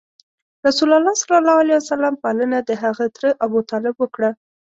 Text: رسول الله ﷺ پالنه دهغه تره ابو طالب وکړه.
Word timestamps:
رسول 0.67 0.89
الله 0.97 1.13
ﷺ 1.19 2.17
پالنه 2.23 2.59
دهغه 2.69 3.05
تره 3.15 3.29
ابو 3.45 3.59
طالب 3.69 3.95
وکړه. 3.99 4.29